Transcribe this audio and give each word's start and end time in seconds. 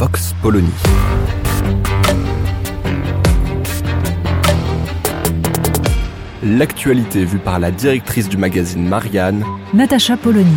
Vox 0.00 0.34
Polony. 0.40 0.66
L'actualité 6.42 7.26
vue 7.26 7.36
par 7.36 7.58
la 7.58 7.70
directrice 7.70 8.30
du 8.30 8.38
magazine 8.38 8.88
Marianne, 8.88 9.44
Natacha 9.74 10.16
Polony. 10.16 10.56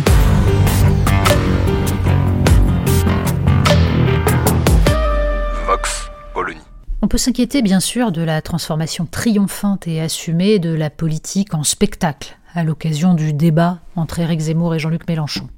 Vox 5.66 6.10
Polony. 6.32 6.56
On 7.02 7.08
peut 7.08 7.18
s'inquiéter 7.18 7.60
bien 7.60 7.80
sûr 7.80 8.12
de 8.12 8.22
la 8.22 8.40
transformation 8.40 9.04
triomphante 9.04 9.86
et 9.86 10.00
assumée 10.00 10.58
de 10.58 10.72
la 10.74 10.88
politique 10.88 11.52
en 11.52 11.64
spectacle 11.64 12.38
à 12.54 12.64
l'occasion 12.64 13.12
du 13.12 13.34
débat 13.34 13.80
entre 13.94 14.20
Éric 14.20 14.40
Zemmour 14.40 14.74
et 14.74 14.78
Jean-Luc 14.78 15.06
Mélenchon. 15.06 15.50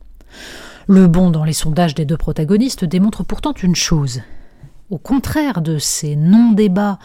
Le 0.89 1.09
bond 1.09 1.31
dans 1.31 1.43
les 1.43 1.53
sondages 1.53 1.97
des 1.97 2.05
deux 2.05 2.17
protagonistes 2.17 2.85
démontre 2.85 3.25
pourtant 3.25 3.53
une 3.61 3.75
chose. 3.75 4.21
Au 4.89 4.99
contraire 4.99 5.61
de 5.61 5.79
ces 5.79 6.15
non-débats 6.15 7.01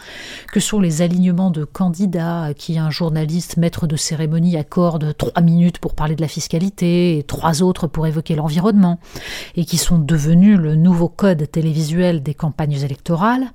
que 0.52 0.60
sont 0.60 0.78
les 0.78 1.02
alignements 1.02 1.50
de 1.50 1.64
candidats 1.64 2.44
à 2.44 2.54
qui 2.54 2.78
un 2.78 2.90
journaliste 2.90 3.56
maître 3.56 3.88
de 3.88 3.96
cérémonie 3.96 4.56
accorde 4.56 5.16
trois 5.16 5.42
minutes 5.42 5.80
pour 5.80 5.96
parler 5.96 6.14
de 6.14 6.20
la 6.20 6.28
fiscalité 6.28 7.18
et 7.18 7.24
trois 7.24 7.60
autres 7.60 7.88
pour 7.88 8.06
évoquer 8.06 8.36
l'environnement, 8.36 9.00
et 9.56 9.64
qui 9.64 9.78
sont 9.78 9.98
devenus 9.98 10.58
le 10.58 10.76
nouveau 10.76 11.08
code 11.08 11.50
télévisuel 11.50 12.22
des 12.22 12.34
campagnes 12.34 12.80
électorales, 12.84 13.50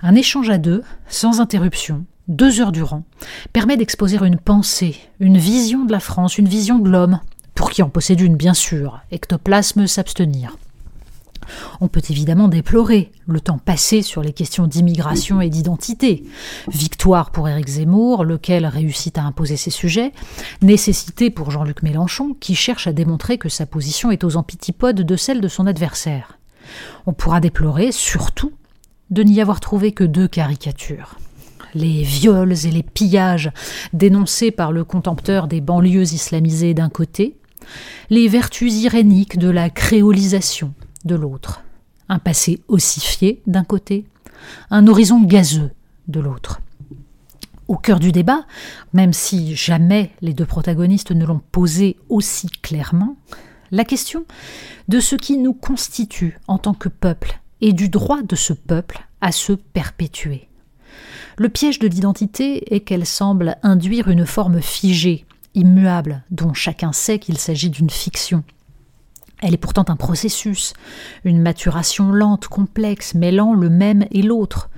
un 0.00 0.14
échange 0.14 0.48
à 0.48 0.56
deux, 0.56 0.82
sans 1.06 1.42
interruption, 1.42 2.06
deux 2.28 2.62
heures 2.62 2.72
durant, 2.72 3.04
permet 3.52 3.76
d'exposer 3.76 4.16
une 4.24 4.38
pensée, 4.38 4.96
une 5.20 5.36
vision 5.36 5.84
de 5.84 5.92
la 5.92 6.00
France, 6.00 6.38
une 6.38 6.48
vision 6.48 6.78
de 6.78 6.88
l'homme, 6.88 7.20
pour 7.56 7.70
qui 7.70 7.82
en 7.82 7.88
possède 7.88 8.20
une 8.20 8.36
bien 8.36 8.54
sûr, 8.54 9.00
ectoplasme 9.10 9.88
s'abstenir. 9.88 10.56
On 11.80 11.88
peut 11.88 12.02
évidemment 12.10 12.48
déplorer 12.48 13.12
le 13.26 13.40
temps 13.40 13.58
passé 13.58 14.02
sur 14.02 14.22
les 14.22 14.32
questions 14.32 14.66
d'immigration 14.66 15.40
et 15.40 15.48
d'identité. 15.48 16.24
Victoire 16.68 17.30
pour 17.30 17.48
Éric 17.48 17.68
Zemmour, 17.68 18.24
lequel 18.24 18.66
réussit 18.66 19.16
à 19.16 19.22
imposer 19.22 19.56
ses 19.56 19.70
sujets, 19.70 20.12
nécessité 20.60 21.30
pour 21.30 21.50
Jean-Luc 21.50 21.82
Mélenchon, 21.82 22.36
qui 22.38 22.54
cherche 22.54 22.86
à 22.86 22.92
démontrer 22.92 23.38
que 23.38 23.48
sa 23.48 23.64
position 23.64 24.10
est 24.10 24.24
aux 24.24 24.36
antipodes 24.36 25.02
de 25.02 25.16
celle 25.16 25.40
de 25.40 25.48
son 25.48 25.66
adversaire. 25.66 26.38
On 27.06 27.12
pourra 27.12 27.40
déplorer, 27.40 27.92
surtout, 27.92 28.52
de 29.10 29.22
n'y 29.22 29.40
avoir 29.40 29.60
trouvé 29.60 29.92
que 29.92 30.04
deux 30.04 30.28
caricatures 30.28 31.16
les 31.74 32.02
viols 32.02 32.54
et 32.64 32.70
les 32.70 32.82
pillages 32.82 33.50
dénoncés 33.92 34.50
par 34.50 34.72
le 34.72 34.82
contempteur 34.82 35.46
des 35.46 35.60
banlieues 35.60 36.14
islamisées 36.14 36.72
d'un 36.72 36.88
côté, 36.88 37.36
les 38.10 38.28
vertus 38.28 38.74
iréniques 38.74 39.38
de 39.38 39.48
la 39.48 39.70
créolisation 39.70 40.74
de 41.04 41.14
l'autre, 41.14 41.62
un 42.08 42.18
passé 42.18 42.62
ossifié 42.68 43.42
d'un 43.46 43.64
côté, 43.64 44.04
un 44.70 44.86
horizon 44.86 45.22
gazeux 45.22 45.70
de 46.08 46.20
l'autre. 46.20 46.60
Au 47.68 47.76
cœur 47.76 47.98
du 47.98 48.12
débat, 48.12 48.46
même 48.92 49.12
si 49.12 49.56
jamais 49.56 50.12
les 50.20 50.32
deux 50.32 50.46
protagonistes 50.46 51.10
ne 51.10 51.26
l'ont 51.26 51.42
posé 51.50 51.96
aussi 52.08 52.48
clairement, 52.48 53.16
la 53.72 53.84
question 53.84 54.24
de 54.88 55.00
ce 55.00 55.16
qui 55.16 55.36
nous 55.36 55.54
constitue 55.54 56.38
en 56.46 56.58
tant 56.58 56.74
que 56.74 56.88
peuple 56.88 57.40
et 57.60 57.72
du 57.72 57.88
droit 57.88 58.22
de 58.22 58.36
ce 58.36 58.52
peuple 58.52 59.04
à 59.20 59.32
se 59.32 59.52
perpétuer. 59.52 60.48
Le 61.38 61.48
piège 61.48 61.78
de 61.78 61.88
l'identité 61.88 62.74
est 62.74 62.80
qu'elle 62.80 63.04
semble 63.04 63.56
induire 63.62 64.08
une 64.08 64.24
forme 64.24 64.62
figée, 64.62 65.25
immuable, 65.56 66.22
dont 66.30 66.54
chacun 66.54 66.92
sait 66.92 67.18
qu'il 67.18 67.38
s'agit 67.38 67.70
d'une 67.70 67.90
fiction. 67.90 68.44
Elle 69.42 69.54
est 69.54 69.58
pourtant 69.58 69.84
un 69.88 69.96
processus, 69.96 70.72
une 71.24 71.42
maturation 71.42 72.10
lente, 72.12 72.48
complexe, 72.48 73.14
mêlant 73.14 73.54
le 73.54 73.68
même 73.68 74.06
et 74.10 74.22
l'autre. 74.22 74.70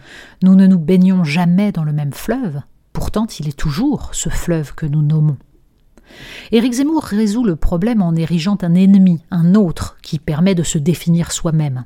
Nous 0.42 0.54
ne 0.54 0.66
nous 0.66 0.78
baignons 0.78 1.22
jamais 1.22 1.70
dans 1.70 1.84
le 1.84 1.92
même 1.92 2.12
fleuve, 2.12 2.60
pourtant 2.92 3.26
il 3.38 3.48
est 3.48 3.56
toujours 3.56 4.10
ce 4.12 4.28
fleuve 4.30 4.74
que 4.74 4.86
nous 4.86 5.02
nommons. 5.02 5.36
Éric 6.50 6.72
Zemmour 6.72 7.04
résout 7.04 7.44
le 7.44 7.54
problème 7.54 8.02
en 8.02 8.16
érigeant 8.16 8.58
un 8.62 8.74
ennemi, 8.74 9.20
un 9.30 9.54
autre, 9.54 9.98
qui 10.02 10.18
permet 10.18 10.54
de 10.54 10.62
se 10.62 10.78
définir 10.78 11.30
soi-même. 11.30 11.84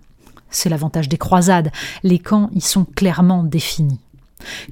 C'est 0.48 0.68
l'avantage 0.68 1.08
des 1.08 1.18
croisades, 1.18 1.72
les 2.02 2.18
camps 2.18 2.48
y 2.54 2.60
sont 2.60 2.84
clairement 2.84 3.42
définis 3.42 4.00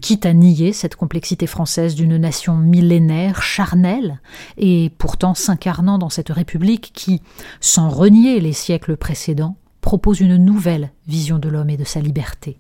quitte 0.00 0.26
à 0.26 0.32
nier 0.32 0.72
cette 0.72 0.97
complexité 0.97 1.47
française 1.47 1.94
d'une 1.94 2.16
nation 2.16 2.56
millénaire, 2.56 3.42
charnelle, 3.42 4.20
et 4.56 4.91
pourtant 4.98 5.34
s'incarnant 5.34 5.98
dans 5.98 6.10
cette 6.10 6.31
République 6.31 6.92
qui, 6.94 7.22
sans 7.60 7.88
renier 7.88 8.41
les 8.41 8.53
siècles 8.53 8.97
précédents, 8.97 9.56
propose 9.81 10.20
une 10.20 10.36
nouvelle 10.36 10.91
vision 11.06 11.38
de 11.38 11.48
l'homme 11.48 11.70
et 11.70 11.76
de 11.76 11.84
sa 11.84 12.00
liberté. 12.00 12.58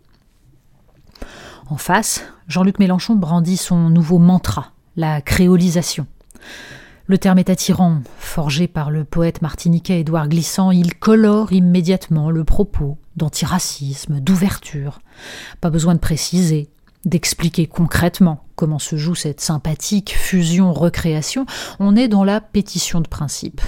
En 1.68 1.76
face, 1.76 2.24
Jean-Luc 2.48 2.78
Mélenchon 2.78 3.14
brandit 3.14 3.56
son 3.56 3.90
nouveau 3.90 4.18
mantra, 4.18 4.72
la 4.96 5.20
créolisation. 5.20 6.06
Le 7.06 7.18
terme 7.18 7.38
est 7.38 7.50
attirant, 7.50 8.02
forgé 8.18 8.68
par 8.68 8.90
le 8.90 9.04
poète 9.04 9.42
martiniquais 9.42 10.00
Édouard 10.00 10.28
Glissant, 10.28 10.70
il 10.70 10.94
colore 10.94 11.52
immédiatement 11.52 12.30
le 12.30 12.44
propos 12.44 12.98
d'antiracisme, 13.16 14.20
d'ouverture. 14.20 15.00
Pas 15.60 15.70
besoin 15.70 15.94
de 15.94 16.00
préciser, 16.00 16.70
d'expliquer 17.04 17.66
concrètement 17.66 18.44
comment 18.56 18.78
se 18.78 18.96
joue 18.96 19.14
cette 19.14 19.40
sympathique 19.40 20.14
fusion-recréation, 20.16 21.46
on 21.78 21.96
est 21.96 22.08
dans 22.08 22.24
la 22.24 22.40
pétition 22.40 23.00
de 23.00 23.08
principe. 23.08 23.60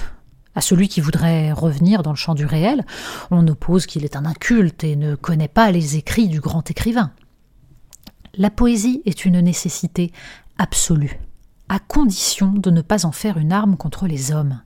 À 0.55 0.61
celui 0.61 0.87
qui 0.87 1.01
voudrait 1.01 1.51
revenir 1.51 2.03
dans 2.03 2.11
le 2.11 2.15
champ 2.15 2.35
du 2.35 2.45
réel, 2.45 2.85
on 3.31 3.47
oppose 3.47 3.87
qu'il 3.87 4.05
est 4.05 4.15
un 4.15 4.25
inculte 4.25 4.83
et 4.83 4.95
ne 4.95 5.15
connaît 5.15 5.47
pas 5.47 5.71
les 5.71 5.97
écrits 5.97 6.27
du 6.27 6.39
grand 6.39 6.69
écrivain. 6.69 7.11
La 8.35 8.51
poésie 8.51 9.01
est 9.05 9.25
une 9.25 9.39
nécessité 9.39 10.11
absolue, 10.59 11.19
à 11.69 11.79
condition 11.79 12.51
de 12.51 12.69
ne 12.69 12.81
pas 12.81 13.05
en 13.05 13.11
faire 13.11 13.37
une 13.37 13.51
arme 13.51 13.77
contre 13.77 14.05
les 14.05 14.31
hommes. 14.31 14.61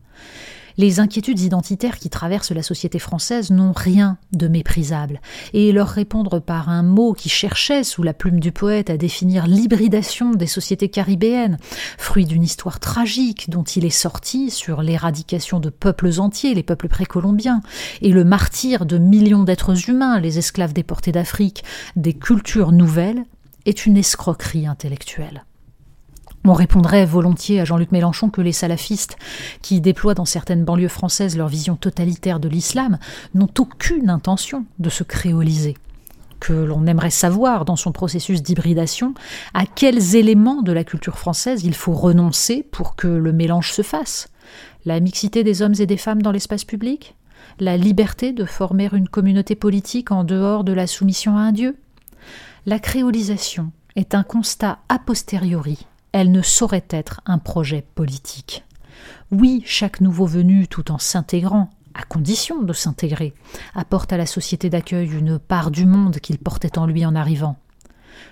Les 0.80 1.00
inquiétudes 1.00 1.40
identitaires 1.40 1.98
qui 1.98 2.12
traversent 2.12 2.52
la 2.52 2.62
société 2.62 3.00
française 3.00 3.50
n'ont 3.50 3.72
rien 3.72 4.20
de 4.32 4.48
méprisable, 4.48 5.22
et 5.54 5.72
leur 5.72 5.88
répondre 5.88 6.40
par 6.40 6.70
un 6.70 6.84
mot 6.84 7.14
qui 7.14 7.30
cherchait, 7.30 7.84
sous 7.84 8.04
la 8.04 8.14
plume 8.14 8.40
du 8.40 8.52
poète, 8.52 8.92
à 8.92 8.98
définir 8.98 9.48
l'hybridation 9.48 10.32
des 10.32 10.46
sociétés 10.46 10.90
caribéennes, 10.90 11.58
fruit 11.98 12.26
d'une 12.26 12.44
histoire 12.44 12.80
tragique 12.80 13.50
dont 13.50 13.64
il 13.64 13.86
est 13.86 13.90
sorti 13.90 14.52
sur 14.52 14.84
l'éradication 14.84 15.60
de 15.60 15.72
peuples 15.72 16.20
entiers, 16.20 16.54
les 16.54 16.62
peuples 16.62 16.90
précolombiens, 16.90 17.62
et 18.04 18.12
le 18.12 18.24
martyr 18.24 18.86
de 18.86 19.00
millions 19.00 19.44
d'êtres 19.44 19.90
humains, 19.90 20.20
les 20.20 20.38
esclaves 20.38 20.74
déportés 20.74 21.12
d'Afrique, 21.12 21.64
des 21.96 22.14
cultures 22.14 22.72
nouvelles, 22.72 23.24
est 23.66 23.88
une 23.88 23.98
escroquerie 23.98 24.68
intellectuelle. 24.68 25.44
On 26.50 26.54
répondrait 26.54 27.06
volontiers 27.06 27.60
à 27.60 27.66
Jean-Luc 27.66 27.92
Mélenchon 27.92 28.30
que 28.30 28.40
les 28.40 28.54
salafistes, 28.54 29.18
qui 29.62 29.82
déploient 29.82 30.14
dans 30.14 30.24
certaines 30.24 30.64
banlieues 30.64 30.88
françaises 30.88 31.36
leur 31.36 31.50
vision 31.50 31.76
totalitaire 31.76 32.40
de 32.40 32.48
l'islam, 32.48 33.00
n'ont 33.36 33.50
aucune 33.60 34.10
intention 34.10 34.66
de 34.80 34.90
se 34.90 35.04
créoliser. 35.04 35.76
Que 36.40 36.54
l'on 36.54 36.88
aimerait 36.88 37.10
savoir 37.10 37.66
dans 37.66 37.76
son 37.76 37.92
processus 37.92 38.42
d'hybridation 38.42 39.14
à 39.54 39.66
quels 39.66 40.16
éléments 40.16 40.62
de 40.62 40.72
la 40.72 40.86
culture 40.86 41.18
française 41.18 41.66
il 41.66 41.76
faut 41.76 41.92
renoncer 41.92 42.64
pour 42.64 42.96
que 42.96 43.10
le 43.10 43.34
mélange 43.34 43.74
se 43.74 43.82
fasse. 43.82 44.30
La 44.86 45.02
mixité 45.02 45.44
des 45.44 45.62
hommes 45.62 45.76
et 45.80 45.86
des 45.86 45.98
femmes 45.98 46.22
dans 46.22 46.32
l'espace 46.32 46.64
public? 46.64 47.18
La 47.60 47.76
liberté 47.76 48.32
de 48.32 48.46
former 48.46 48.88
une 48.94 49.10
communauté 49.10 49.56
politique 49.56 50.12
en 50.12 50.24
dehors 50.24 50.64
de 50.64 50.72
la 50.72 50.88
soumission 50.88 51.36
à 51.36 51.42
un 51.42 51.52
dieu? 51.52 51.76
La 52.66 52.80
créolisation 52.80 53.74
est 53.98 54.16
un 54.16 54.24
constat 54.24 54.80
a 54.88 54.98
posteriori 54.98 55.88
elle 56.18 56.32
ne 56.32 56.42
saurait 56.42 56.86
être 56.90 57.22
un 57.28 57.38
projet 57.38 57.86
politique. 57.94 58.66
Oui, 59.32 59.62
chaque 59.68 60.02
nouveau 60.02 60.26
venu, 60.26 60.68
tout 60.68 60.92
en 60.92 60.98
s'intégrant, 60.98 61.70
à 61.94 62.02
condition 62.02 62.64
de 62.64 62.74
s'intégrer, 62.74 63.36
apporte 63.76 64.12
à 64.12 64.18
la 64.18 64.26
société 64.26 64.72
d'accueil 64.72 65.16
une 65.16 65.38
part 65.38 65.70
du 65.70 65.86
monde 65.86 66.18
qu'il 66.18 66.40
portait 66.40 66.80
en 66.80 66.88
lui 66.88 67.06
en 67.06 67.14
arrivant. 67.14 67.58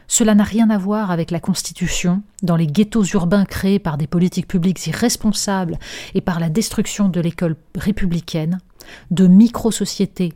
Cela 0.08 0.34
n'a 0.34 0.44
rien 0.44 0.72
à 0.72 0.80
voir 0.80 1.12
avec 1.12 1.30
la 1.30 1.40
Constitution, 1.40 2.24
dans 2.42 2.56
les 2.56 2.66
ghettos 2.66 3.04
urbains 3.14 3.46
créés 3.46 3.78
par 3.78 4.00
des 4.00 4.08
politiques 4.08 4.48
publiques 4.48 4.88
irresponsables 4.88 5.78
et 6.16 6.22
par 6.22 6.40
la 6.40 6.50
destruction 6.50 7.08
de 7.08 7.22
l'école 7.22 7.56
républicaine, 7.76 8.62
de 9.12 9.28
micro-sociétés 9.28 10.34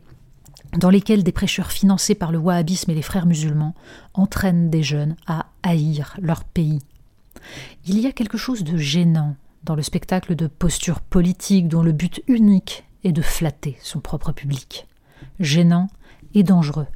dans 0.78 0.90
lesquelles 0.90 1.24
des 1.24 1.32
prêcheurs 1.32 1.72
financés 1.72 2.14
par 2.14 2.30
le 2.30 2.38
wahhabisme 2.38 2.92
et 2.92 2.94
les 2.94 3.02
frères 3.02 3.26
musulmans 3.26 3.74
entraînent 4.14 4.70
des 4.70 4.84
jeunes 4.84 5.16
à 5.26 5.46
haïr 5.64 6.14
leur 6.20 6.44
pays. 6.44 6.78
Il 7.86 7.98
y 7.98 8.06
a 8.06 8.12
quelque 8.12 8.38
chose 8.38 8.64
de 8.64 8.76
gênant 8.76 9.36
dans 9.64 9.74
le 9.74 9.82
spectacle 9.82 10.34
de 10.34 10.46
postures 10.46 11.00
politiques 11.00 11.68
dont 11.68 11.82
le 11.82 11.92
but 11.92 12.22
unique 12.26 12.84
est 13.04 13.12
de 13.12 13.22
flatter 13.22 13.76
son 13.82 14.00
propre 14.00 14.32
public. 14.32 14.86
Gênant 15.38 15.88
et 16.34 16.42
dangereux. 16.42 16.86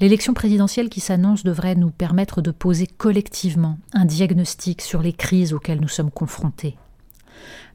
L'élection 0.00 0.34
présidentielle 0.34 0.90
qui 0.90 1.00
s'annonce 1.00 1.42
devrait 1.42 1.74
nous 1.74 1.90
permettre 1.90 2.42
de 2.42 2.50
poser 2.50 2.86
collectivement 2.86 3.78
un 3.92 4.04
diagnostic 4.04 4.82
sur 4.82 5.00
les 5.00 5.12
crises 5.12 5.54
auxquelles 5.54 5.80
nous 5.80 5.88
sommes 5.88 6.10
confrontés. 6.10 6.76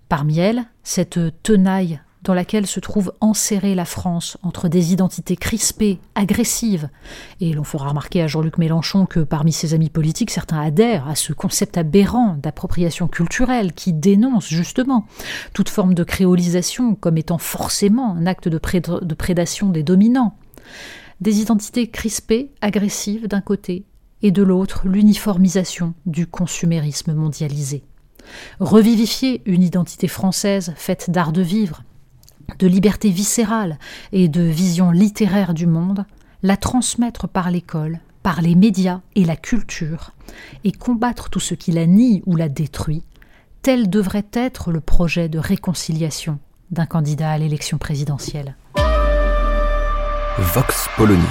Parmi 0.08 0.40
elles, 0.40 0.66
cette 0.84 1.20
tenaille 1.42 2.02
dans 2.24 2.34
laquelle 2.34 2.68
se 2.68 2.80
trouve 2.80 3.14
enserrée 3.20 3.74
la 3.74 3.86
France 3.86 4.38
entre 4.44 4.68
des 4.68 4.94
identités 4.94 5.36
crispées, 5.36 6.00
agressives. 6.16 6.90
Et 7.40 7.54
l'on 7.54 7.64
fera 7.64 7.90
remarquer 7.90 8.22
à 8.22 8.28
Jean-Luc 8.28 8.58
Mélenchon 8.58 9.06
que 9.06 9.22
parmi 9.22 9.52
ses 9.52 9.74
amis 9.74 9.90
politiques, 9.90 10.32
certains 10.32 10.60
adhèrent 10.60 11.08
à 11.08 11.16
ce 11.16 11.34
concept 11.34 11.78
aberrant 11.78 12.38
d'appropriation 12.42 13.08
culturelle 13.08 13.74
qui 13.74 13.94
dénonce 13.94 14.48
justement 14.48 15.06
toute 15.54 15.70
forme 15.70 15.94
de 15.94 16.04
créolisation 16.04 16.96
comme 16.96 17.18
étant 17.18 17.40
forcément 17.40 18.16
un 18.16 18.26
acte 18.28 18.48
de, 18.48 18.58
prédation 19.16 19.70
des 19.70 19.84
dominants. 19.84 20.36
Des 21.22 21.42
identités 21.42 21.88
crispées, 21.88 22.52
agressives 22.62 23.28
d'un 23.28 23.42
côté, 23.42 23.86
et 24.24 24.32
de 24.32 24.44
l'autre 24.44 24.88
l'uniformisation 24.88 25.96
du 26.06 26.28
consumérisme 26.28 27.14
mondialisé. 27.14 27.84
Revivifier 28.60 29.42
une 29.46 29.64
identité 29.64 30.08
française 30.08 30.74
faite 30.76 31.10
d'art 31.10 31.32
de 31.32 31.42
vivre, 31.42 31.84
de 32.60 32.68
liberté 32.68 33.10
viscérale 33.10 33.78
et 34.12 34.28
de 34.28 34.42
vision 34.42 34.92
littéraire 34.92 35.54
du 35.54 35.68
monde, 35.68 36.06
la 36.44 36.58
transmettre 36.58 37.28
par 37.28 37.52
l'école, 37.52 38.00
par 38.24 38.42
les 38.42 38.56
médias 38.56 39.02
et 39.16 39.26
la 39.26 39.36
culture, 39.36 40.12
et 40.64 40.72
combattre 40.72 41.30
tout 41.30 41.40
ce 41.40 41.54
qui 41.54 41.72
la 41.72 41.86
nie 41.86 42.22
ou 42.26 42.36
la 42.36 42.50
détruit, 42.50 43.04
tel 43.62 43.90
devrait 43.90 44.28
être 44.34 44.72
le 44.72 44.80
projet 44.80 45.30
de 45.30 45.40
réconciliation 45.40 46.40
d'un 46.72 46.86
candidat 46.86 47.32
à 47.32 47.38
l'élection 47.38 47.78
présidentielle. 47.78 48.56
Vox 50.38 50.88
Polony. 50.96 51.22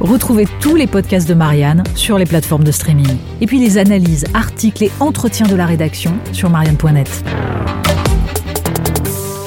Retrouvez 0.00 0.48
tous 0.60 0.74
les 0.74 0.86
podcasts 0.86 1.28
de 1.28 1.34
Marianne 1.34 1.84
sur 1.94 2.18
les 2.18 2.26
plateformes 2.26 2.64
de 2.64 2.72
streaming. 2.72 3.18
Et 3.40 3.46
puis 3.46 3.60
les 3.60 3.78
analyses, 3.78 4.24
articles 4.34 4.84
et 4.84 4.90
entretiens 5.00 5.46
de 5.46 5.54
la 5.54 5.66
rédaction 5.66 6.14
sur 6.32 6.50
marianne.net. 6.50 7.22